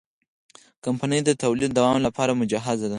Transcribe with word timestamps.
کمپنۍ 0.85 1.19
د 1.25 1.29
تولید 1.43 1.71
دوام 1.77 1.97
لپاره 2.07 2.31
مجهزه 2.41 2.83
ده. 2.87 2.89